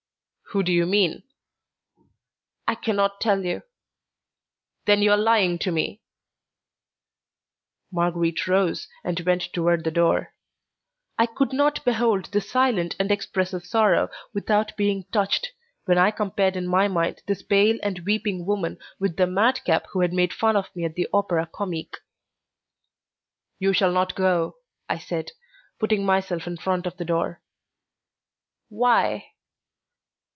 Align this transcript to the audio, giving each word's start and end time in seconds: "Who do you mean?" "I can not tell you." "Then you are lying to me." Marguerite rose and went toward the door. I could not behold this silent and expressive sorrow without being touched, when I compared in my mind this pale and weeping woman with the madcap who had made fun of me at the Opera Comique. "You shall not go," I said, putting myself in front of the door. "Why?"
"Who 0.53 0.63
do 0.63 0.73
you 0.73 0.85
mean?" 0.85 1.23
"I 2.67 2.75
can 2.75 2.97
not 2.97 3.21
tell 3.21 3.45
you." 3.45 3.61
"Then 4.83 5.01
you 5.01 5.11
are 5.11 5.17
lying 5.17 5.57
to 5.59 5.71
me." 5.71 6.01
Marguerite 7.89 8.45
rose 8.49 8.89
and 9.01 9.17
went 9.21 9.43
toward 9.53 9.85
the 9.85 9.91
door. 9.91 10.33
I 11.17 11.25
could 11.25 11.53
not 11.53 11.85
behold 11.85 12.25
this 12.25 12.51
silent 12.51 12.97
and 12.99 13.13
expressive 13.13 13.63
sorrow 13.65 14.09
without 14.33 14.75
being 14.75 15.05
touched, 15.13 15.53
when 15.85 15.97
I 15.97 16.11
compared 16.11 16.57
in 16.57 16.67
my 16.67 16.89
mind 16.89 17.21
this 17.27 17.43
pale 17.43 17.79
and 17.81 17.99
weeping 17.99 18.45
woman 18.45 18.77
with 18.99 19.15
the 19.15 19.27
madcap 19.27 19.85
who 19.93 20.01
had 20.01 20.11
made 20.11 20.33
fun 20.33 20.57
of 20.57 20.69
me 20.75 20.83
at 20.83 20.95
the 20.95 21.07
Opera 21.13 21.49
Comique. 21.49 21.95
"You 23.57 23.71
shall 23.71 23.93
not 23.93 24.15
go," 24.15 24.57
I 24.89 24.97
said, 24.97 25.31
putting 25.79 26.05
myself 26.05 26.45
in 26.45 26.57
front 26.57 26.85
of 26.87 26.97
the 26.97 27.05
door. 27.05 27.41
"Why?" 28.67 29.29